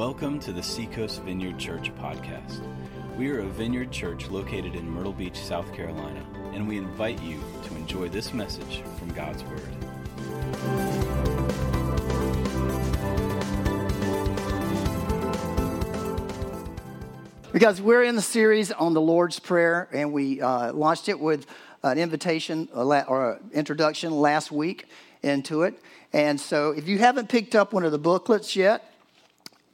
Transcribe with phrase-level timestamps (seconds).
[0.00, 2.62] Welcome to the Seacoast Vineyard Church podcast.
[3.18, 6.24] We are a vineyard church located in Myrtle Beach, South Carolina,
[6.54, 9.60] and we invite you to enjoy this message from God's Word.
[17.52, 21.44] Because we're in the series on the Lord's Prayer, and we uh, launched it with
[21.82, 24.86] an invitation or introduction last week
[25.22, 25.78] into it.
[26.14, 28.89] And so, if you haven't picked up one of the booklets yet,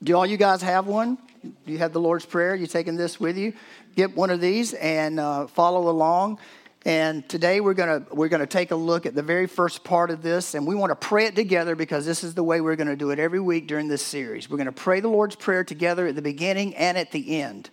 [0.02, 1.18] do all you guys have one?
[1.42, 2.54] Do you have the Lord's Prayer?
[2.54, 3.54] You taking this with you?
[3.94, 6.38] Get one of these and uh, follow along.
[6.84, 10.22] And today we're gonna we're gonna take a look at the very first part of
[10.22, 12.94] this, and we want to pray it together because this is the way we're gonna
[12.94, 14.48] do it every week during this series.
[14.48, 17.70] We're gonna pray the Lord's Prayer together at the beginning and at the end.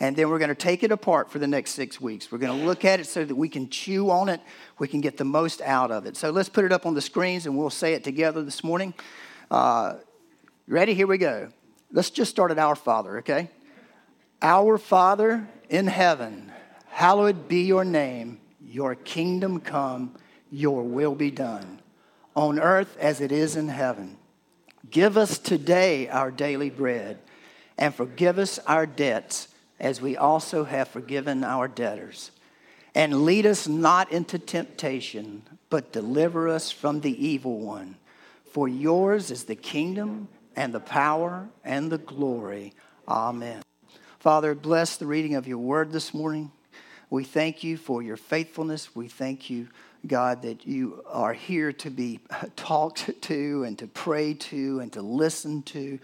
[0.00, 2.30] And then we're going to take it apart for the next six weeks.
[2.30, 4.40] We're going to look at it so that we can chew on it,
[4.78, 6.16] we can get the most out of it.
[6.16, 8.94] So let's put it up on the screens and we'll say it together this morning.
[9.50, 9.94] Uh,
[10.68, 10.94] ready?
[10.94, 11.48] Here we go.
[11.90, 13.50] Let's just start at Our Father, okay?
[14.42, 16.52] Our Father in heaven,
[16.90, 18.40] hallowed be your name.
[18.60, 20.14] Your kingdom come,
[20.50, 21.80] your will be done,
[22.34, 24.18] on earth as it is in heaven.
[24.90, 27.18] Give us today our daily bread,
[27.78, 29.48] and forgive us our debts
[29.80, 32.30] as we also have forgiven our debtors.
[32.94, 37.96] And lead us not into temptation, but deliver us from the evil one.
[38.52, 40.28] For yours is the kingdom
[40.58, 42.72] and the power and the glory.
[43.06, 43.62] Amen.
[44.18, 46.50] Father, bless the reading of your word this morning.
[47.10, 48.96] We thank you for your faithfulness.
[48.96, 49.68] We thank you,
[50.04, 52.18] God, that you are here to be
[52.56, 56.00] talked to and to pray to and to listen to.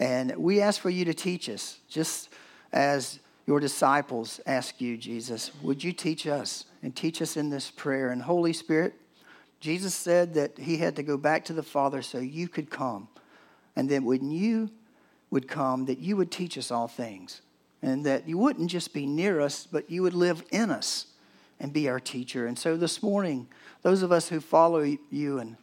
[0.00, 2.30] And we ask for you to teach us, just
[2.72, 7.70] as your disciples ask you, Jesus, would you teach us and teach us in this
[7.70, 8.10] prayer?
[8.10, 8.94] And Holy Spirit,
[9.60, 13.06] Jesus said that he had to go back to the Father so you could come
[13.76, 14.70] and then when you
[15.30, 17.40] would come, that you would teach us all things.
[17.82, 21.06] And that you wouldn't just be near us, but you would live in us
[21.60, 22.46] and be our teacher.
[22.46, 23.46] And so this morning,
[23.82, 25.56] those of us who follow you and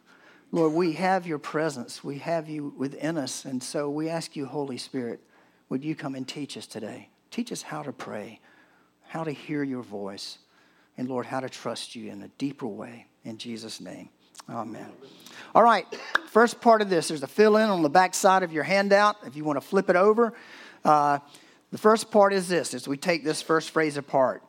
[0.54, 2.04] Lord, we have your presence.
[2.04, 3.46] We have you within us.
[3.46, 5.20] And so we ask you, Holy Spirit,
[5.70, 7.08] would you come and teach us today?
[7.30, 8.38] Teach us how to pray,
[9.08, 10.36] how to hear your voice,
[10.98, 13.06] and Lord, how to trust you in a deeper way.
[13.24, 14.10] In Jesus' name.
[14.48, 14.90] Amen.
[15.54, 15.86] All right,
[16.28, 19.16] first part of this, there's a fill in on the back side of your handout
[19.26, 20.32] if you want to flip it over.
[20.84, 21.18] Uh,
[21.70, 24.42] the first part is this as we take this first phrase apart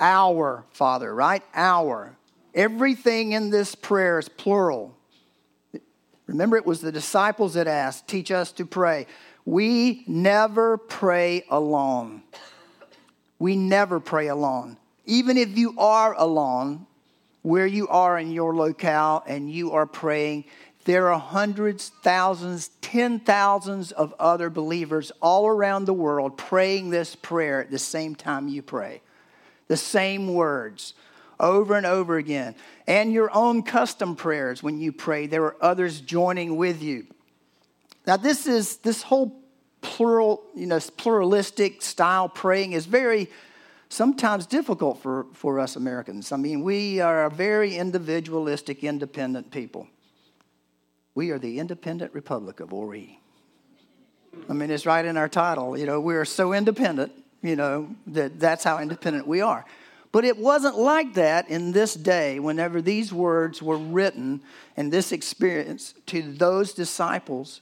[0.00, 1.42] Our Father, right?
[1.54, 2.16] Our.
[2.54, 4.96] Everything in this prayer is plural.
[6.26, 9.06] Remember, it was the disciples that asked, Teach us to pray.
[9.44, 12.22] We never pray alone.
[13.38, 14.78] We never pray alone.
[15.04, 16.86] Even if you are alone,
[17.44, 20.46] where you are in your locale and you are praying,
[20.86, 27.14] there are hundreds, thousands, ten thousands of other believers all around the world praying this
[27.14, 29.02] prayer at the same time you pray.
[29.68, 30.94] The same words
[31.38, 32.54] over and over again.
[32.86, 37.06] And your own custom prayers when you pray, there are others joining with you.
[38.06, 39.38] Now, this is this whole
[39.82, 43.28] plural, you know, pluralistic style praying is very
[43.94, 46.32] sometimes difficult for, for us Americans.
[46.32, 49.86] I mean, we are a very individualistic, independent people.
[51.14, 53.20] We are the independent republic of Horry.
[54.48, 55.78] I mean, it's right in our title.
[55.78, 59.64] You know, we are so independent, you know, that that's how independent we are.
[60.10, 64.40] But it wasn't like that in this day whenever these words were written
[64.76, 67.60] and this experience to those disciples.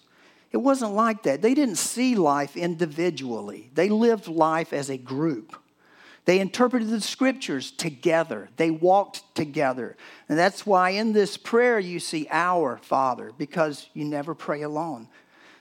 [0.51, 1.43] It wasn't like that.
[1.43, 5.57] They didn't see life individually, they lived life as a group.
[6.25, 8.49] They interpreted the scriptures together.
[8.57, 9.97] They walked together.
[10.29, 15.09] And that's why in this prayer you see our Father, because you never pray alone.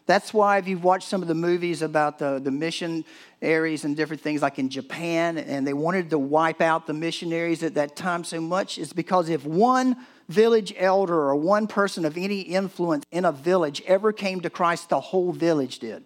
[0.05, 4.21] That's why if you've watched some of the movies about the, the missionaries and different
[4.21, 8.23] things like in Japan, and they wanted to wipe out the missionaries at that time
[8.23, 9.95] so much, is because if one
[10.27, 14.89] village elder or one person of any influence in a village ever came to Christ,
[14.89, 16.03] the whole village did.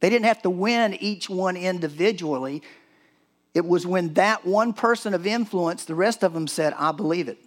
[0.00, 2.62] They didn't have to win each one individually.
[3.54, 7.28] It was when that one person of influence, the rest of them said, I believe
[7.28, 7.38] it.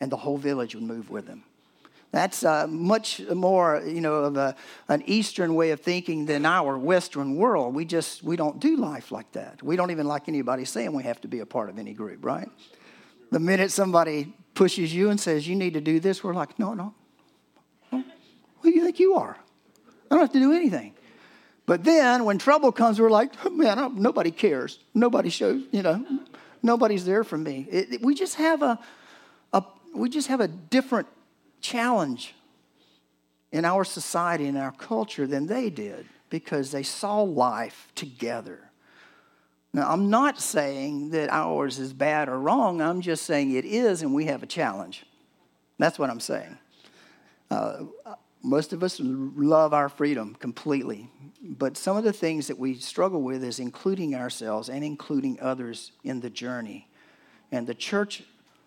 [0.00, 1.44] And the whole village would move with them.
[2.10, 4.54] That's uh, much more, you know, of a,
[4.88, 7.74] an Eastern way of thinking than our Western world.
[7.74, 9.62] We just, we don't do life like that.
[9.62, 12.22] We don't even like anybody saying we have to be a part of any group,
[12.22, 12.50] right?
[13.30, 16.74] The minute somebody pushes you and says, you need to do this, we're like, no,
[16.74, 16.94] no.
[17.90, 18.02] Who
[18.70, 19.38] do you think you are?
[20.10, 20.94] I don't have to do anything.
[21.64, 24.78] But then when trouble comes, we're like, man, nobody cares.
[24.94, 26.04] Nobody shows, you know,
[26.62, 27.66] nobody's there for me.
[27.70, 28.78] It, it, we just have a,
[29.52, 29.62] a,
[29.94, 31.06] we just have a different
[31.60, 32.34] challenge.
[33.52, 38.70] in our society, in our culture, than they did because they saw life together.
[39.74, 42.80] Now, I'm not saying that ours is bad or wrong.
[42.80, 45.04] I'm just saying it is, and we have a challenge.
[45.78, 46.58] That's what I'm saying.
[47.50, 47.84] Uh,
[48.42, 51.08] most of us love our freedom completely,
[51.42, 55.92] but some of the things that we struggle with is including ourselves and including others
[56.02, 56.88] in the journey.
[57.50, 58.24] And the church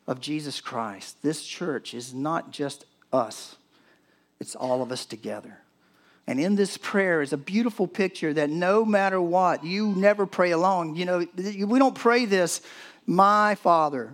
[0.07, 3.57] of Jesus Christ, this church is not just us,
[4.39, 5.60] it's all of us together.
[6.27, 10.51] And in this prayer is a beautiful picture that no matter what, you never pray
[10.51, 10.95] alone.
[10.95, 12.62] You know, we don't pray this,
[13.06, 14.13] my Father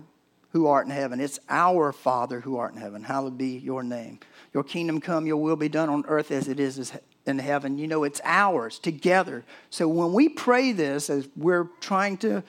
[0.52, 1.20] who art in heaven.
[1.20, 3.02] It's our Father who art in heaven.
[3.02, 4.20] Hallowed be your name.
[4.54, 6.92] Your kingdom come, your will be done on earth as it is
[7.26, 7.78] in heaven.
[7.78, 9.44] You know, it's ours together.
[9.70, 12.42] So when we pray this, as we're trying to,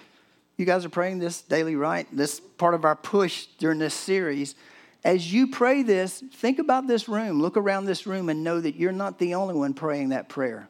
[0.58, 2.08] you guys are praying this daily, right?
[2.12, 4.56] This part of our push during this series
[5.04, 7.42] as you pray this, think about this room.
[7.42, 10.70] Look around this room and know that you're not the only one praying that prayer.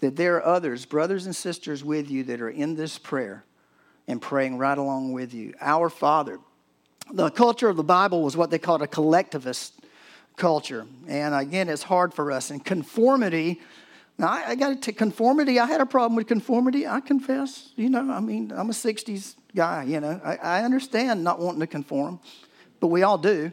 [0.00, 3.44] That there are others, brothers and sisters with you, that are in this prayer
[4.08, 5.54] and praying right along with you.
[5.60, 6.40] Our Father.
[7.10, 9.74] The culture of the Bible was what they called a collectivist
[10.36, 10.86] culture.
[11.08, 12.50] And again, it's hard for us.
[12.50, 13.60] And conformity,
[14.18, 15.58] now I, I got to conformity.
[15.58, 16.86] I had a problem with conformity.
[16.86, 17.70] I confess.
[17.76, 20.20] You know, I mean, I'm a 60s guy, you know.
[20.24, 22.20] I, I understand not wanting to conform
[22.82, 23.52] but we all do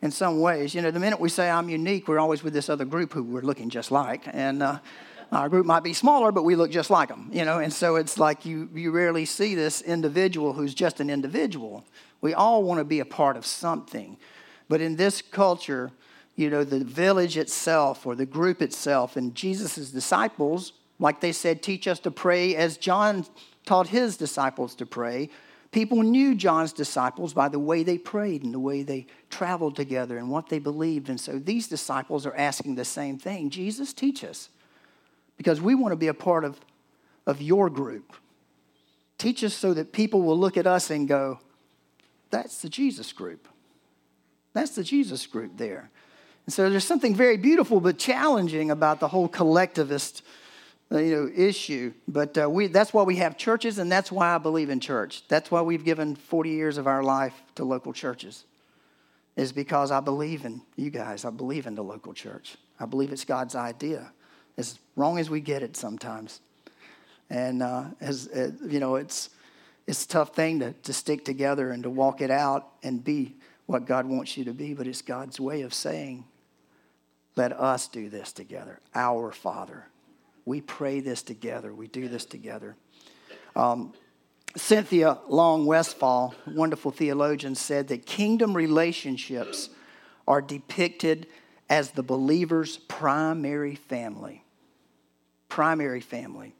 [0.00, 0.74] in some ways.
[0.74, 3.22] You know, the minute we say I'm unique, we're always with this other group who
[3.22, 4.22] we're looking just like.
[4.32, 4.78] And uh,
[5.32, 7.58] our group might be smaller, but we look just like them, you know.
[7.58, 11.84] And so it's like you, you rarely see this individual who's just an individual.
[12.20, 14.16] We all want to be a part of something.
[14.68, 15.92] But in this culture,
[16.36, 21.62] you know, the village itself or the group itself and Jesus' disciples, like they said,
[21.62, 23.24] teach us to pray as John
[23.66, 25.30] taught his disciples to pray
[25.72, 30.18] People knew John's disciples by the way they prayed and the way they traveled together
[30.18, 31.08] and what they believed.
[31.08, 34.48] And so these disciples are asking the same thing Jesus, teach us.
[35.40, 36.60] Because we want to be a part of,
[37.26, 38.12] of your group.
[39.16, 41.40] Teach us so that people will look at us and go,
[42.28, 43.48] that's the Jesus group.
[44.52, 45.88] That's the Jesus group there.
[46.44, 50.20] And so there's something very beautiful but challenging about the whole collectivist
[50.92, 51.94] uh, you know, issue.
[52.06, 55.26] But uh, we, that's why we have churches, and that's why I believe in church.
[55.28, 58.44] That's why we've given 40 years of our life to local churches,
[59.36, 61.24] is because I believe in you guys.
[61.24, 62.56] I believe in the local church.
[62.78, 64.12] I believe it's God's idea,
[64.56, 66.40] as wrong as we get it sometimes.
[67.28, 69.30] And uh, as uh, you know, it's
[69.86, 73.36] it's a tough thing to, to stick together and to walk it out and be
[73.66, 76.24] what God wants you to be, but it's God's way of saying,
[77.36, 78.80] let us do this together.
[78.94, 79.86] Our Father
[80.44, 82.76] we pray this together, we do this together.
[83.54, 83.92] Um,
[84.56, 89.70] Cynthia Long Westfall, wonderful theologian, said that kingdom relationships
[90.26, 91.28] are depicted
[91.70, 94.44] as the believer's primary family.
[95.48, 96.52] Primary family.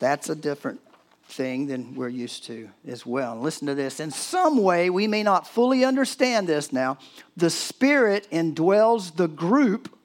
[0.00, 0.80] That's a different
[1.24, 3.36] thing than we're used to as well.
[3.36, 4.00] listen to this.
[4.00, 6.98] In some way, we may not fully understand this now.
[7.36, 9.96] The Spirit indwells the group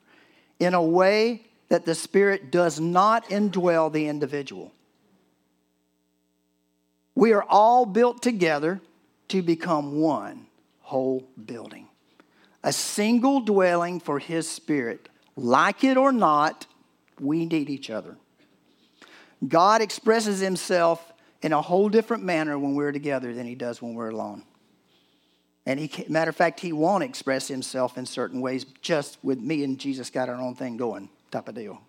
[0.60, 4.72] in a way that the Spirit does not indwell the individual.
[7.16, 8.82] We are all built together
[9.30, 10.46] to become one
[10.82, 11.85] whole building,
[12.66, 15.08] a single dwelling for His Spirit.
[15.38, 16.66] Like it or not,
[17.20, 18.18] we need each other.
[19.48, 23.94] God expresses Himself in a whole different manner when we're together than He does when
[23.94, 24.44] we're alone.
[25.66, 29.64] And he, matter of fact, he won't express himself in certain ways just with me
[29.64, 31.82] and Jesus got our own thing going type of deal.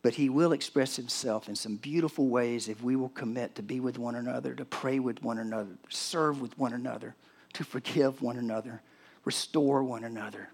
[0.00, 3.78] But he will express himself in some beautiful ways if we will commit to be
[3.78, 7.14] with one another, to pray with one another, serve with one another,
[7.54, 8.82] to forgive one another,
[9.24, 10.48] restore one another,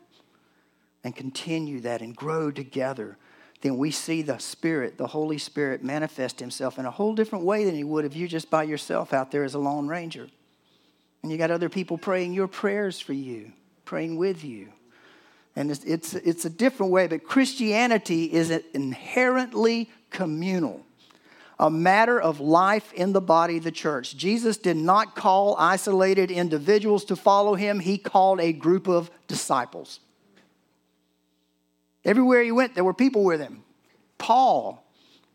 [1.04, 3.16] and continue that and grow together.
[3.60, 7.64] Then we see the Spirit, the Holy Spirit, manifest himself in a whole different way
[7.64, 10.28] than he would if you're just by yourself out there as a lone ranger.
[11.22, 13.52] And you got other people praying your prayers for you,
[13.84, 14.68] praying with you.
[15.56, 20.86] And it's, it's, it's a different way, but Christianity is inherently communal,
[21.60, 24.16] a matter of life in the body of the church.
[24.16, 30.00] Jesus did not call isolated individuals to follow him, he called a group of disciples.
[32.04, 33.64] Everywhere he went, there were people with him.
[34.18, 34.84] Paul,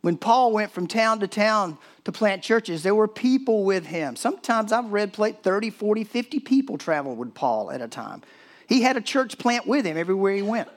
[0.02, 4.16] when Paul went from town to town to plant churches, there were people with him.
[4.16, 8.22] Sometimes I've read 30, 40, 50 people traveled with Paul at a time.
[8.68, 10.70] He had a church plant with him everywhere he went.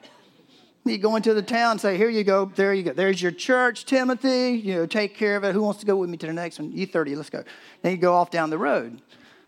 [0.87, 2.93] He'd go into the town and say, Here you go, there you go.
[2.93, 4.61] There's your church, Timothy.
[4.63, 5.53] You know, take care of it.
[5.53, 6.73] Who wants to go with me to the next one?
[6.73, 7.45] You 30, let's go.
[7.83, 9.01] Then he'd go off down the road.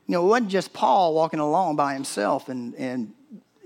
[0.07, 3.13] You know, it wasn't just Paul walking along by himself and, and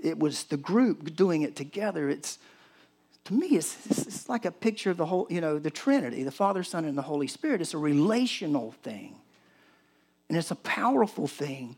[0.01, 2.09] it was the group doing it together.
[2.09, 2.37] It's
[3.25, 6.31] to me, it's, it's like a picture of the whole, you know, the Trinity, the
[6.31, 7.61] Father, Son, and the Holy Spirit.
[7.61, 9.15] It's a relational thing.
[10.27, 11.77] And it's a powerful thing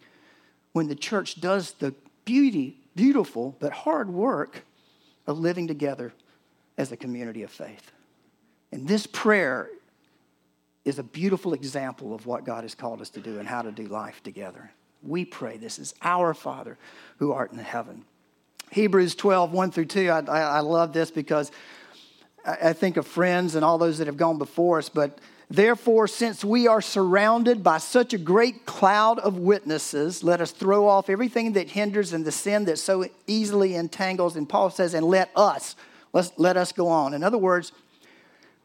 [0.73, 1.93] when the church does the
[2.25, 4.63] beauty, beautiful, but hard work
[5.27, 6.13] of living together
[6.77, 7.91] as a community of faith.
[8.71, 9.69] And this prayer
[10.83, 13.71] is a beautiful example of what God has called us to do and how to
[13.71, 14.71] do life together.
[15.01, 16.77] We pray this is our Father
[17.17, 18.05] who art in heaven.
[18.71, 20.09] Hebrews 12, 1 through 2.
[20.09, 21.51] I, I, love this because
[22.45, 26.07] I, I think of friends and all those that have gone before us, but Therefore,
[26.07, 31.09] since we are surrounded by such a great cloud of witnesses, let us throw off
[31.09, 34.35] everything that hinders and the sin that so easily entangles.
[34.35, 35.75] And Paul says, and let us,
[36.13, 37.13] let's, let us go on.
[37.13, 37.73] In other words,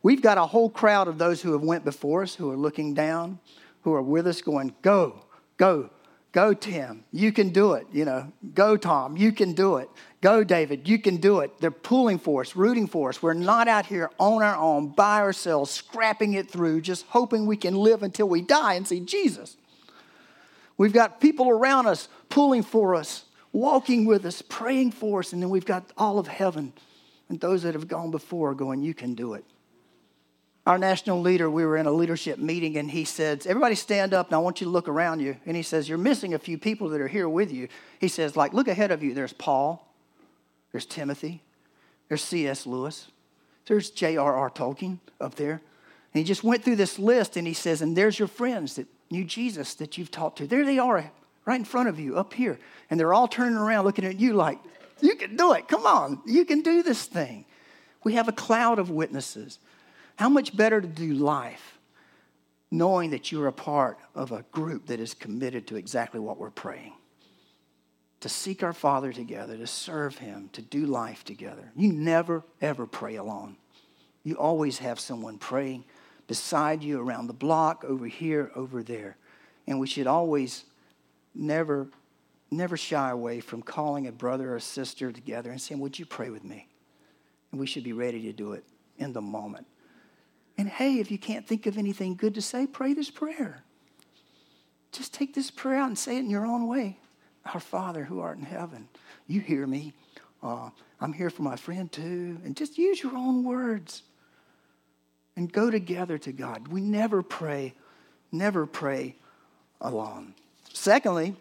[0.03, 2.95] we've got a whole crowd of those who have went before us, who are looking
[2.95, 3.39] down,
[3.83, 5.23] who are with us going, go,
[5.59, 5.91] go,
[6.33, 7.87] Go, Tim, you can do it.
[7.93, 9.89] You know, go, Tom, you can do it.
[10.21, 11.61] Go, David, you can do it.
[11.61, 13.21] They're pulling for us, rooting for us.
[13.21, 17.57] We're not out here on our own, by ourselves, scrapping it through, just hoping we
[17.57, 19.57] can live until we die and see Jesus.
[20.77, 25.43] We've got people around us pulling for us, walking with us, praying for us, and
[25.43, 26.73] then we've got all of heaven
[27.29, 29.45] and those that have gone before going, You can do it
[30.67, 34.27] our national leader, we were in a leadership meeting, and he said, Everybody stand up,
[34.27, 35.37] and I want you to look around you.
[35.47, 37.69] And he says, You're missing a few people that are here with you.
[37.99, 39.15] He says, like, look ahead of you.
[39.15, 39.87] There's Paul,
[40.73, 41.43] there's Timothy,
[42.09, 42.67] there's C.S.
[42.67, 43.09] Lewis,
[43.67, 44.51] there's J.R.R.
[44.51, 45.63] Tolkien up there.
[46.13, 48.87] And he just went through this list, and he says, And there's your friends that
[49.11, 50.47] knew Jesus that you've talked to.
[50.47, 51.11] There they are,
[51.47, 52.59] right in front of you, up here.
[52.91, 54.59] And they're all turning around looking at you like,
[55.01, 55.69] You can do it.
[55.69, 57.47] Come on, you can do this thing.
[58.05, 59.59] We have a cloud of witnesses.
[60.21, 61.79] How much better to do life
[62.71, 66.51] knowing that you're a part of a group that is committed to exactly what we're
[66.51, 66.93] praying?
[68.21, 71.73] To seek our Father together, to serve Him, to do life together.
[71.75, 73.57] You never, ever pray alone.
[74.23, 75.87] You always have someone praying
[76.27, 79.17] beside you, around the block, over here, over there.
[79.67, 80.67] And we should always
[81.35, 81.89] never,
[82.51, 86.29] never shy away from calling a brother or sister together and saying, Would you pray
[86.29, 86.69] with me?
[87.53, 88.65] And we should be ready to do it
[88.99, 89.67] in the moment.
[90.61, 93.63] And hey, if you can't think of anything good to say, pray this prayer.
[94.93, 96.99] Just take this prayer out and say it in your own way.
[97.55, 98.87] Our Father who art in heaven,
[99.27, 99.95] you hear me.
[100.43, 100.69] Uh,
[101.01, 102.43] I'm here for my friend too.
[102.45, 104.03] And just use your own words
[105.35, 106.69] and go together to God.
[106.69, 107.73] We never pray,
[108.31, 109.17] never pray
[109.81, 110.35] alone.
[110.75, 111.35] Secondly,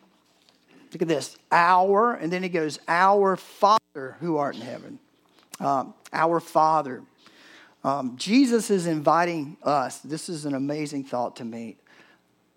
[0.93, 4.97] look at this our, and then he goes, Our Father who art in heaven.
[5.59, 7.03] Um, our Father.
[7.83, 11.77] Um, Jesus is inviting us, this is an amazing thought to me,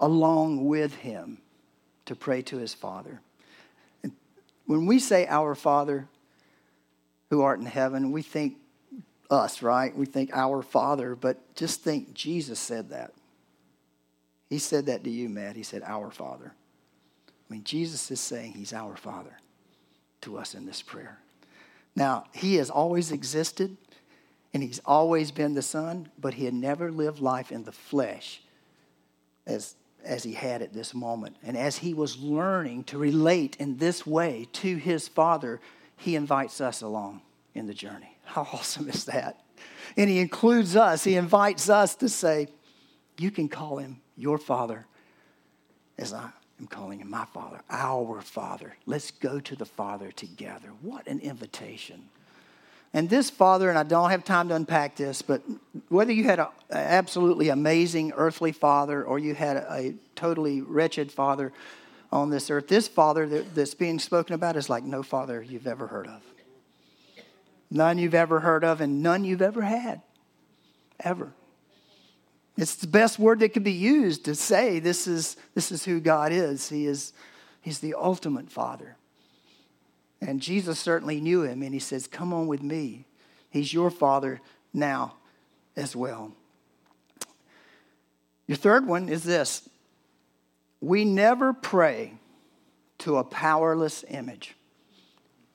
[0.01, 1.39] along with him
[2.07, 3.21] to pray to his Father.
[4.03, 4.13] And
[4.67, 6.09] when we say, Our Father
[7.31, 8.59] who art in heaven, we think
[9.31, 9.97] us, right?
[9.97, 13.13] We think our Father, but just think Jesus said that.
[14.51, 15.57] He said that to you, Matt.
[15.57, 16.53] He said, Our Father.
[17.27, 19.39] I mean, Jesus is saying He's our Father
[20.23, 21.19] to us in this prayer.
[21.97, 23.77] Now, He has always existed
[24.55, 28.43] and he's always been the Son, but he had never lived life in the flesh
[29.47, 31.37] as, as he had at this moment.
[31.43, 35.61] And as he was learning to relate in this way to his Father,
[35.97, 37.23] he invites us along
[37.55, 38.17] in the journey.
[38.25, 39.41] How awesome is that?
[39.97, 42.49] And he includes us, he invites us to say,
[43.19, 44.87] You can call him your Father
[45.99, 46.31] as I
[46.61, 48.77] am calling him my Father, our Father.
[48.87, 50.71] Let's go to the Father together.
[50.81, 52.09] What an invitation.
[52.95, 55.43] And this father, and I don't have time to unpack this, but
[55.89, 61.11] whether you had an absolutely amazing earthly father or you had a, a totally wretched
[61.11, 61.53] father
[62.11, 65.67] on this earth, this father that, that's being spoken about is like no father you've
[65.67, 66.21] ever heard of.
[67.71, 70.03] None you've ever heard of, and none you've ever had.
[71.01, 71.33] Ever.
[72.59, 75.99] It's the best word that could be used to say this is, this is who
[75.99, 76.69] God is.
[76.69, 77.15] He is
[77.63, 78.97] He's the ultimate father.
[80.23, 83.07] And Jesus certainly knew him, and he says, Come on with me.
[83.51, 84.41] He's your father
[84.73, 85.17] now
[85.77, 86.33] as well.
[88.47, 89.69] Your third one is this
[90.81, 92.15] we never pray
[92.99, 94.55] to a powerless image.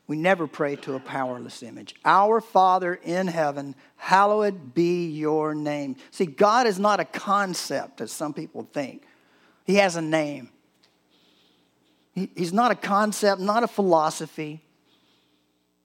[0.05, 1.95] We never pray to a powerless image.
[2.05, 5.97] Our Father in heaven, hallowed be your name.
[6.11, 9.03] See, God is not a concept, as some people think,
[9.65, 10.49] He has a name.
[12.35, 14.61] He's not a concept, not a philosophy,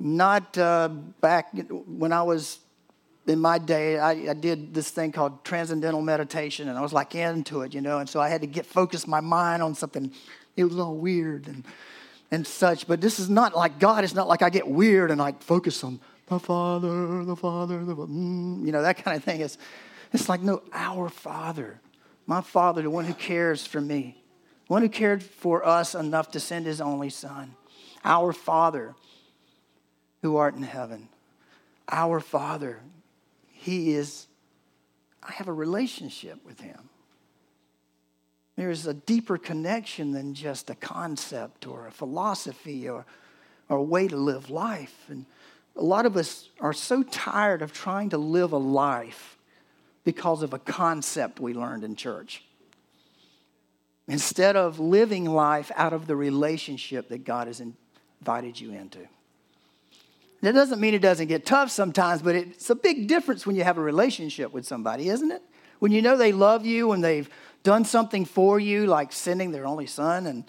[0.00, 0.88] not uh,
[1.20, 1.54] back
[1.86, 2.58] when I was
[3.26, 7.14] in my day, I, I, did this thing called transcendental meditation, and I was like
[7.14, 10.10] into it, you know, and so I had to get focus my mind on something.
[10.56, 11.64] It was all weird, and
[12.32, 14.04] and such, but this is not like God.
[14.04, 17.94] It's not like I get weird and I focus on the Father, the Father, the
[17.94, 19.42] mm, you know that kind of thing.
[19.42, 19.58] It's
[20.12, 21.78] it's like no, our Father,
[22.26, 24.21] my Father, the one who cares for me,
[24.72, 27.54] one who cared for us enough to send His only Son,
[28.06, 28.94] our Father,
[30.22, 31.10] who art in heaven,
[31.90, 32.80] our Father.
[33.48, 34.28] He is.
[35.22, 36.88] I have a relationship with Him.
[38.56, 43.04] There's a deeper connection than just a concept or a philosophy or,
[43.68, 45.04] or a way to live life.
[45.10, 45.26] And
[45.76, 49.36] a lot of us are so tired of trying to live a life
[50.02, 52.42] because of a concept we learned in church.
[54.12, 57.62] Instead of living life out of the relationship that God has
[58.20, 58.98] invited you into.
[60.42, 63.64] That doesn't mean it doesn't get tough sometimes, but it's a big difference when you
[63.64, 65.40] have a relationship with somebody, isn't it?
[65.78, 67.30] When you know they love you and they've
[67.62, 70.44] done something for you, like sending their only son, and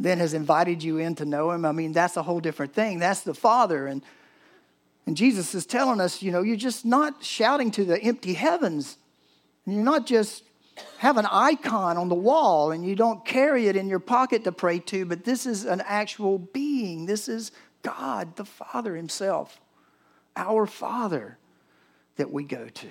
[0.00, 1.64] then has invited you in to know him.
[1.64, 2.98] I mean, that's a whole different thing.
[2.98, 3.86] That's the Father.
[3.86, 4.02] And,
[5.06, 8.96] and Jesus is telling us, you know, you're just not shouting to the empty heavens.
[9.66, 10.42] And you're not just
[10.98, 14.52] have an icon on the wall and you don't carry it in your pocket to
[14.52, 17.06] pray to, but this is an actual being.
[17.06, 17.52] This is
[17.82, 19.60] God, the Father Himself,
[20.36, 21.38] our Father
[22.16, 22.88] that we go to.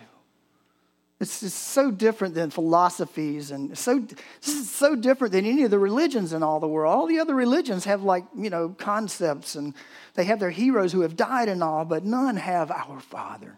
[1.20, 5.72] It's just so different than philosophies and so this is so different than any of
[5.72, 6.94] the religions in all the world.
[6.94, 9.74] All the other religions have like, you know, concepts and
[10.16, 13.58] they have their heroes who have died and all, but none have our Father.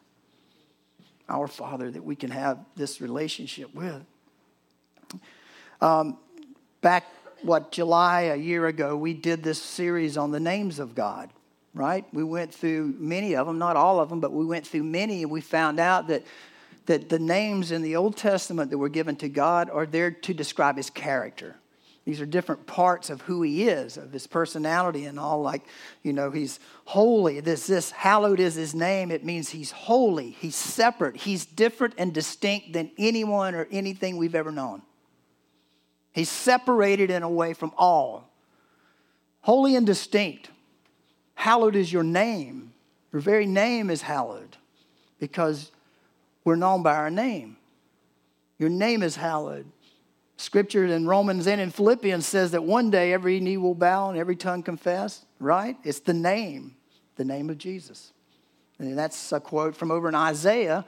[1.28, 4.04] Our Father that we can have this relationship with.
[5.82, 6.18] Um,
[6.82, 7.06] back,
[7.42, 11.30] what, July a year ago, we did this series on the names of God,
[11.74, 12.06] right?
[12.14, 15.24] We went through many of them, not all of them, but we went through many
[15.24, 16.24] and we found out that
[16.86, 20.34] that the names in the Old Testament that were given to God are there to
[20.34, 21.56] describe his character.
[22.06, 25.42] These are different parts of who he is, of his personality and all.
[25.42, 25.64] Like,
[26.04, 27.40] you know, he's holy.
[27.40, 29.10] This, this, hallowed is his name.
[29.10, 30.30] It means he's holy.
[30.30, 31.18] He's separate.
[31.18, 34.84] He's different and distinct than anyone or anything we've ever known.
[36.16, 38.30] He's separated in a way from all.
[39.42, 40.50] Holy and distinct.
[41.34, 42.72] Hallowed is your name.
[43.12, 44.56] Your very name is hallowed
[45.20, 45.72] because
[46.46, 47.58] we're known by our name.
[48.58, 49.66] Your name is hallowed.
[50.38, 54.18] Scripture in Romans and in Philippians says that one day every knee will bow and
[54.18, 55.76] every tongue confess, right?
[55.84, 56.78] It's the name,
[57.18, 58.14] the name of Jesus.
[58.80, 60.86] And that's a quote from over in Isaiah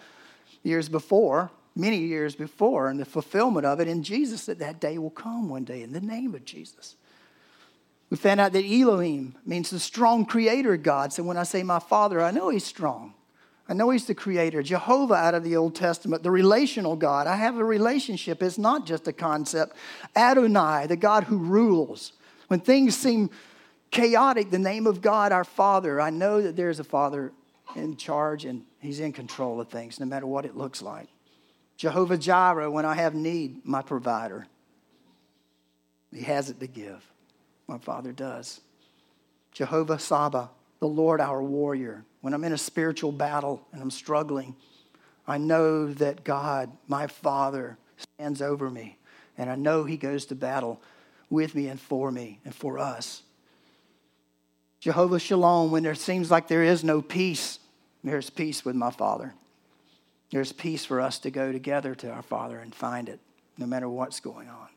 [0.64, 4.98] years before, many years before, and the fulfillment of it in Jesus that that day
[4.98, 6.96] will come one day in the name of Jesus.
[8.10, 11.12] We found out that Elohim means the strong creator God.
[11.12, 13.14] So when I say my father, I know he's strong.
[13.70, 14.64] I know He's the creator.
[14.64, 17.28] Jehovah out of the Old Testament, the relational God.
[17.28, 18.42] I have a relationship.
[18.42, 19.76] It's not just a concept.
[20.16, 22.14] Adonai, the God who rules.
[22.48, 23.30] When things seem
[23.92, 27.34] chaotic, the name of God, our Father, I know that there's a Father
[27.76, 31.10] in charge and He's in control of things, no matter what it looks like.
[31.78, 34.48] Jehovah Jireh, when I have need, my provider.
[36.12, 37.06] He has it to give.
[37.68, 38.62] My Father does.
[39.52, 42.04] Jehovah Saba, the Lord our warrior.
[42.22, 44.56] When I'm in a spiritual battle and I'm struggling,
[45.28, 48.98] I know that God, my Father, stands over me.
[49.38, 50.82] And I know He goes to battle
[51.30, 53.22] with me and for me and for us.
[54.80, 57.60] Jehovah Shalom, when there seems like there is no peace,
[58.04, 59.34] there's peace with my Father.
[60.32, 63.20] There's peace for us to go together to our Father and find it,
[63.58, 64.68] no matter what's going on.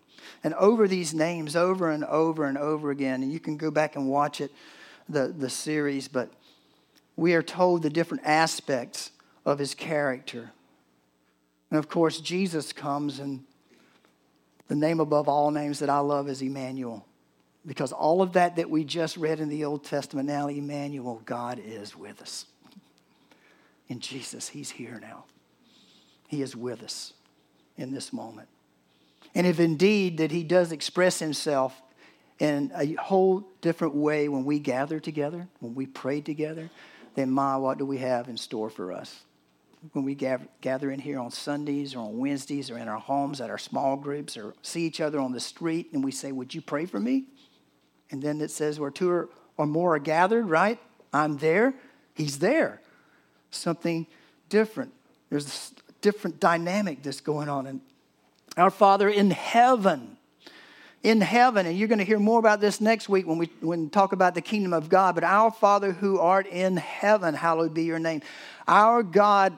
[0.44, 3.96] And over these names, over and over and over again, and you can go back
[3.96, 4.52] and watch it,
[5.08, 6.30] the, the series, but
[7.16, 9.10] we are told the different aspects
[9.44, 10.52] of his character.
[11.70, 13.44] And of course, Jesus comes, and
[14.68, 17.04] the name above all names that I love is Emmanuel.
[17.66, 21.60] Because all of that that we just read in the Old Testament, now Emmanuel, God
[21.62, 22.46] is with us.
[23.88, 25.24] In Jesus, He's here now.
[26.30, 27.12] He is with us
[27.76, 28.46] in this moment.
[29.34, 31.82] And if indeed that He does express Himself
[32.38, 36.70] in a whole different way when we gather together, when we pray together,
[37.16, 39.22] then my, what do we have in store for us?
[39.90, 43.50] When we gather in here on Sundays or on Wednesdays or in our homes at
[43.50, 46.60] our small groups or see each other on the street and we say, Would you
[46.60, 47.24] pray for me?
[48.12, 50.78] And then it says, Where two or more are gathered, right?
[51.12, 51.74] I'm there.
[52.14, 52.80] He's there.
[53.50, 54.06] Something
[54.48, 54.92] different.
[55.28, 57.66] There's different dynamic that's going on.
[57.66, 57.80] And
[58.56, 60.16] our Father in heaven
[61.02, 63.88] in heaven, and you're going to hear more about this next week when we, when
[63.88, 65.14] talk about the kingdom of God.
[65.14, 68.20] But our Father who art in heaven, hallowed be your name.
[68.68, 69.54] Our God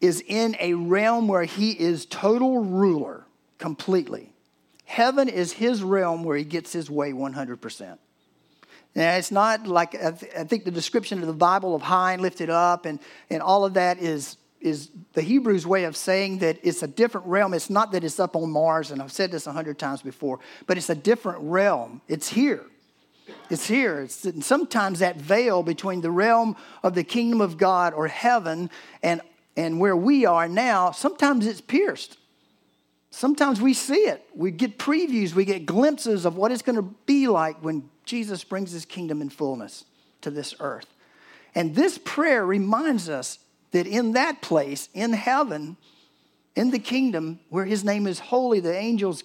[0.00, 3.24] is in a realm where he is total ruler
[3.58, 4.32] completely.
[4.84, 7.98] Heaven is his realm where he gets his way 100%.
[8.94, 12.12] Now, it's not like, I, th- I think the description of the Bible of high
[12.12, 12.98] and lifted up and,
[13.30, 17.26] and all of that is, is the Hebrews' way of saying that it's a different
[17.26, 17.54] realm.
[17.54, 20.38] It's not that it's up on Mars, and I've said this a hundred times before,
[20.66, 22.00] but it's a different realm.
[22.08, 22.64] It's here.
[23.50, 24.00] It's here.
[24.00, 28.70] It's, sometimes that veil between the realm of the kingdom of God or heaven
[29.02, 29.20] and,
[29.56, 32.16] and where we are now, sometimes it's pierced.
[33.10, 34.24] Sometimes we see it.
[34.34, 38.42] We get previews, we get glimpses of what it's going to be like when Jesus
[38.42, 39.84] brings his kingdom in fullness
[40.22, 40.86] to this earth.
[41.54, 43.38] And this prayer reminds us
[43.72, 45.76] that in that place, in heaven,
[46.54, 49.24] in the kingdom where his name is holy, the angels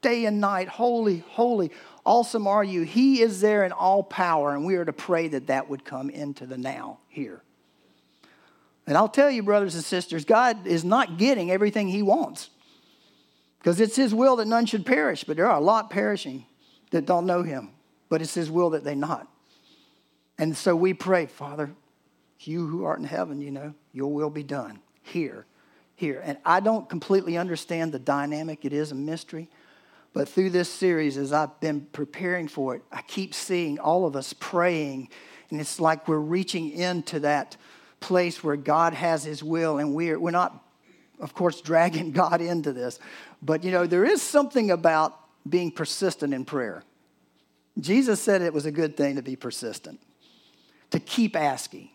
[0.00, 1.70] day and night, holy, holy,
[2.06, 2.82] awesome are you.
[2.82, 6.10] He is there in all power, and we are to pray that that would come
[6.10, 7.42] into the now here.
[8.86, 12.50] And I'll tell you, brothers and sisters, God is not getting everything he wants
[13.58, 16.46] because it's his will that none should perish, but there are a lot perishing
[16.90, 17.70] that don't know him,
[18.08, 19.28] but it's his will that they not.
[20.38, 21.70] And so we pray, Father,
[22.40, 25.46] you who art in heaven, you know, your will be done here,
[25.96, 26.20] here.
[26.24, 29.48] And I don't completely understand the dynamic, it is a mystery.
[30.12, 34.16] But through this series, as I've been preparing for it, I keep seeing all of
[34.16, 35.08] us praying,
[35.50, 37.56] and it's like we're reaching into that
[38.00, 40.64] place where God has His will, and we're, we're not,
[41.20, 42.98] of course, dragging God into this.
[43.42, 45.16] But, you know, there is something about
[45.48, 46.82] being persistent in prayer.
[47.78, 50.00] Jesus said it was a good thing to be persistent,
[50.90, 51.90] to keep asking,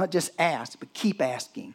[0.00, 1.74] not just ask, but keep asking.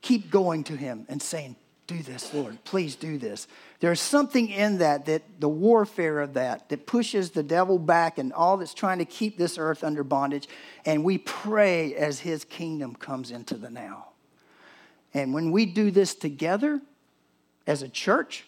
[0.00, 1.56] Keep going to Him and saying,
[1.86, 2.62] do this, Lord.
[2.64, 3.46] Please do this.
[3.80, 8.32] There's something in that, that the warfare of that, that pushes the devil back and
[8.32, 10.48] all that's trying to keep this earth under bondage.
[10.86, 14.08] And we pray as his kingdom comes into the now.
[15.12, 16.80] And when we do this together
[17.66, 18.46] as a church,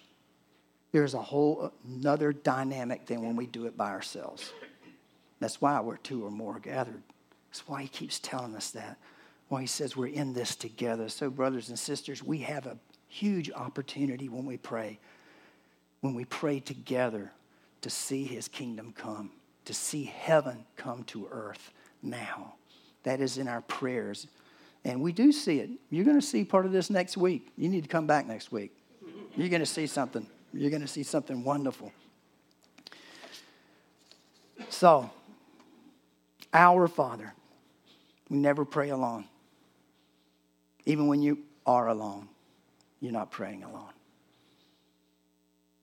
[0.93, 4.53] there's a whole another dynamic than when we do it by ourselves.
[5.41, 7.03] That's why we're two or more gathered.
[7.51, 8.97] That's why he keeps telling us that.
[9.49, 11.09] Why he says we're in this together.
[11.09, 12.77] So, brothers and sisters, we have a
[13.09, 14.99] huge opportunity when we pray,
[16.01, 17.31] when we pray together
[17.83, 19.31] to see his kingdom come,
[19.65, 21.71] to see heaven come to earth
[22.03, 22.55] now.
[23.05, 24.27] That is in our prayers.
[24.85, 25.71] And we do see it.
[25.91, 27.49] You're going to see part of this next week.
[27.57, 28.73] You need to come back next week.
[29.37, 30.27] You're going to see something.
[30.53, 31.93] You're going to see something wonderful.
[34.69, 35.11] So,
[36.53, 37.35] our Father,
[38.29, 39.27] we never pray alone.
[40.87, 42.29] Even when you are alone
[43.01, 43.93] you're not praying alone.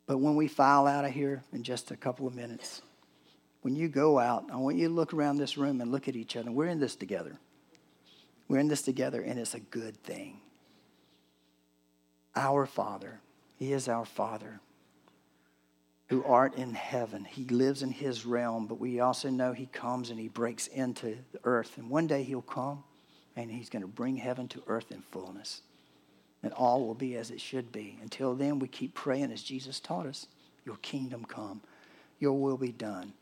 [0.05, 2.81] But when we file out of here in just a couple of minutes,
[3.61, 6.15] when you go out, I want you to look around this room and look at
[6.15, 6.51] each other.
[6.51, 7.37] We're in this together.
[8.47, 10.41] We're in this together, and it's a good thing.
[12.35, 13.21] Our Father,
[13.57, 14.59] He is our Father
[16.07, 17.23] who art in heaven.
[17.23, 21.17] He lives in His realm, but we also know He comes and He breaks into
[21.31, 21.77] the earth.
[21.77, 22.83] And one day He'll come
[23.35, 25.61] and He's going to bring heaven to earth in fullness
[26.43, 27.97] and all will be as it should be.
[28.01, 30.27] Until then, we keep praying as Jesus taught us
[30.65, 31.61] Your kingdom come,
[32.19, 33.13] Your will be done.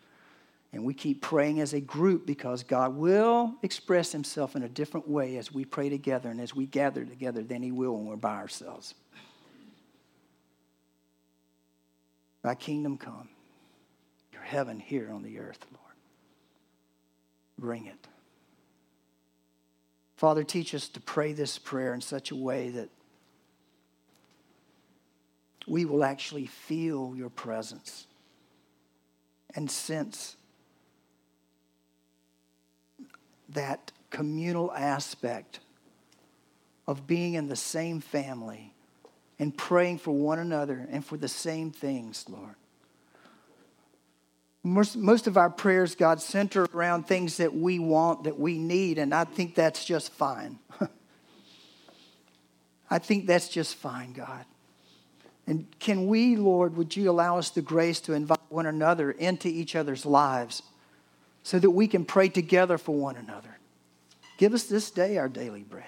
[0.74, 5.08] And we keep praying as a group because God will express Himself in a different
[5.08, 8.15] way as we pray together and as we gather together than He will when we're
[8.15, 8.95] by ourselves.
[12.41, 13.30] Thy kingdom come,
[14.34, 15.95] your heaven here on the earth, Lord.
[17.60, 18.08] Bring it.
[20.22, 22.90] Father, teach us to pray this prayer in such a way that
[25.66, 28.06] we will actually feel your presence
[29.56, 30.36] and sense
[33.50, 35.60] that communal aspect
[36.88, 38.76] of being in the same family
[39.40, 42.54] and praying for one another and for the same things, Lord.
[44.63, 49.00] Most, most of our prayers, God, center around things that we want, that we need,
[49.00, 50.60] and I think that's just fine.
[52.89, 54.45] I think that's just fine, God.
[55.47, 59.47] And can we, Lord, would you allow us the grace to invite one another into
[59.47, 60.62] each other's lives
[61.41, 63.58] so that we can pray together for one another?
[64.38, 65.86] Give us this day our daily bread.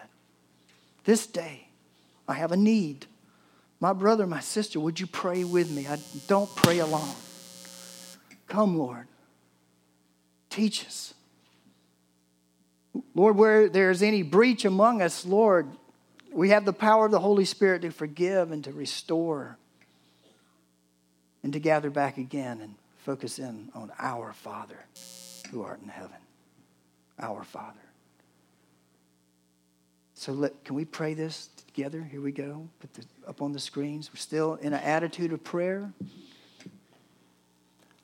[1.04, 1.68] This day,
[2.28, 3.06] I have a need.
[3.80, 5.86] My brother, my sister, would you pray with me?
[5.86, 7.14] I don't pray alone.
[8.54, 9.08] Come, Lord.
[10.52, 11.16] Teach us.
[13.16, 15.68] Lord, where there's any breach among us, Lord,
[16.32, 19.58] we have the power of the Holy Spirit to forgive and to restore
[21.42, 24.78] and to gather back again and focus in on our Father
[25.50, 26.12] who art in heaven.
[27.18, 27.80] Our Father.
[30.14, 32.04] So let, can we pray this together?
[32.04, 32.68] Here we go.
[32.80, 34.12] Put up on the screens.
[34.14, 35.92] We're still in an attitude of prayer.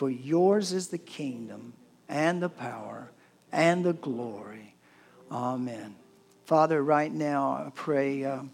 [0.00, 1.74] For yours is the kingdom
[2.08, 3.10] and the power
[3.52, 4.74] and the glory.
[5.30, 5.94] Amen.
[6.46, 8.50] Father, right now I pray um,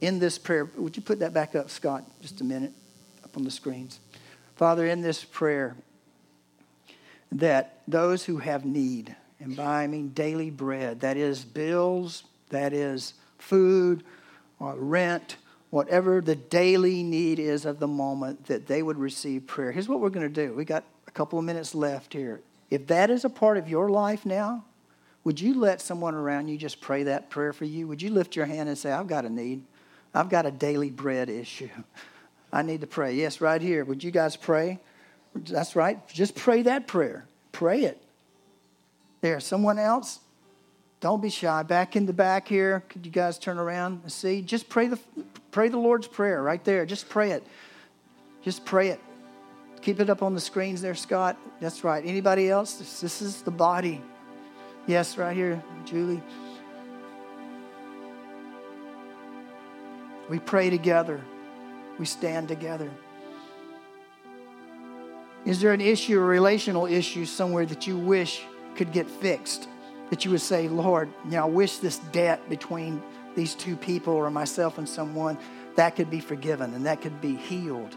[0.00, 2.72] in this prayer, would you put that back up, Scott, just a minute,
[3.22, 4.00] up on the screens?
[4.56, 5.76] Father, in this prayer,
[7.30, 12.72] that those who have need, and by I mean daily bread, that is bills, that
[12.72, 14.02] is food,
[14.58, 15.36] or rent,
[15.70, 19.72] whatever the daily need is of the moment, that they would receive prayer.
[19.72, 20.54] Here's what we're going to do.
[20.54, 22.40] We got a couple of minutes left here.
[22.70, 24.64] If that is a part of your life now,
[25.24, 27.86] would you let someone around you just pray that prayer for you?
[27.88, 29.62] Would you lift your hand and say, I've got a need?
[30.14, 31.68] I've got a daily bread issue.
[32.52, 33.14] I need to pray.
[33.14, 33.84] Yes, right here.
[33.84, 34.78] Would you guys pray?
[35.34, 36.06] That's right.
[36.08, 37.26] Just pray that prayer.
[37.52, 38.02] Pray it.
[39.20, 40.20] There, someone else?
[41.00, 41.62] Don't be shy.
[41.62, 42.82] Back in the back here.
[42.88, 44.42] Could you guys turn around and see?
[44.42, 44.98] Just pray the
[45.50, 46.86] pray the Lord's prayer right there.
[46.86, 47.46] Just pray it.
[48.42, 49.00] Just pray it.
[49.80, 51.36] Keep it up on the screens there, Scott.
[51.60, 52.04] That's right.
[52.04, 52.74] Anybody else?
[52.74, 54.02] This, this is the body.
[54.86, 56.22] Yes, right here, Julie.
[60.28, 61.20] We pray together.
[61.98, 62.90] We stand together.
[65.44, 68.44] Is there an issue, a relational issue somewhere that you wish
[68.76, 69.68] could get fixed?
[70.10, 73.02] That you would say, Lord, you know, I wish this debt between
[73.38, 75.38] these two people or myself and someone,
[75.76, 77.96] that could be forgiven and that could be healed.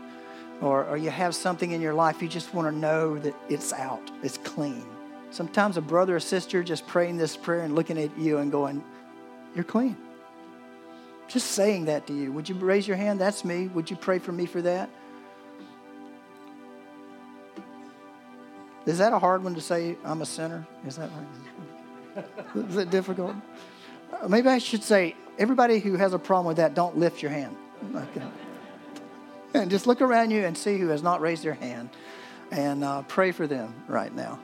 [0.62, 3.74] Or, or you have something in your life you just want to know that it's
[3.74, 4.86] out, it's clean.
[5.32, 8.84] Sometimes a brother or sister just praying this prayer and looking at you and going,
[9.56, 9.98] You're clean.
[11.28, 12.32] Just saying that to you.
[12.34, 13.20] Would you raise your hand?
[13.20, 13.68] That's me.
[13.70, 14.92] Would you pray for me for that?
[18.86, 20.68] Is that a hard one to say, I'm a sinner?
[20.86, 21.10] Is that
[22.16, 22.26] right?
[22.70, 23.36] Is it difficult?
[24.28, 27.56] Maybe I should say, everybody who has a problem with that, don't lift your hand.
[27.96, 28.26] Okay.
[29.54, 31.90] And just look around you and see who has not raised their hand
[32.52, 34.40] and uh, pray for them right now.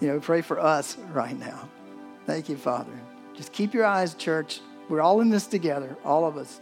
[0.00, 1.68] You know, pray for us right now.
[2.26, 2.92] Thank you, Father.
[3.34, 4.60] Just keep your eyes, church.
[4.88, 6.60] We're all in this together, all of us.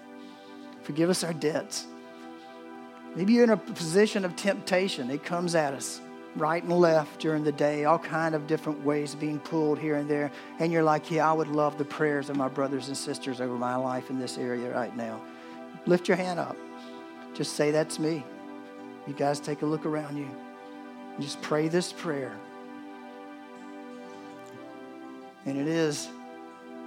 [0.82, 1.86] Forgive us our debts.
[3.14, 5.10] Maybe you're in a position of temptation.
[5.10, 6.00] It comes at us
[6.36, 10.08] right and left during the day, all kind of different ways being pulled here and
[10.08, 10.30] there.
[10.58, 13.54] And you're like, yeah, I would love the prayers of my brothers and sisters over
[13.54, 15.20] my life in this area right now.
[15.86, 16.56] Lift your hand up.
[17.34, 18.24] Just say, that's me.
[19.06, 20.28] You guys take a look around you.
[21.20, 22.36] Just pray this prayer.
[25.46, 26.08] And it is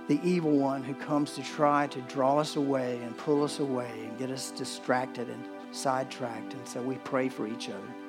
[0.08, 3.92] the evil one who comes to try to draw us away and pull us away
[4.04, 6.54] and get us distracted and sidetracked.
[6.54, 8.09] And so we pray for each other.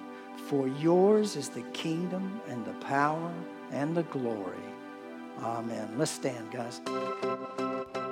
[0.51, 3.33] For yours is the kingdom and the power
[3.71, 4.59] and the glory.
[5.41, 5.93] Amen.
[5.97, 6.81] Let's stand, guys.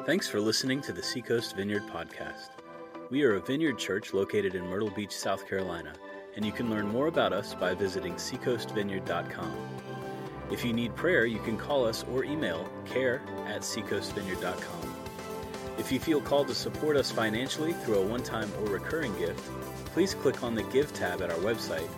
[0.05, 2.51] Thanks for listening to the Seacoast Vineyard Podcast.
[3.09, 5.91] We are a vineyard church located in Myrtle Beach, South Carolina,
[6.37, 9.57] and you can learn more about us by visiting seacoastvineyard.com.
[10.49, 14.93] If you need prayer, you can call us or email care at seacoastvineyard.com.
[15.77, 19.43] If you feel called to support us financially through a one time or recurring gift,
[19.87, 21.89] please click on the Give tab at our website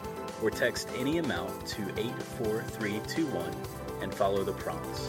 [0.42, 3.56] or text any amount to 84321
[4.02, 5.08] and follow the prompts.